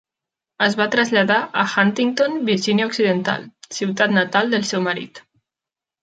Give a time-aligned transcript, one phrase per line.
[0.67, 3.45] Es va traslladar a Huntington, Virgínia Occidental,
[3.81, 5.21] ciutat natal del seu marit.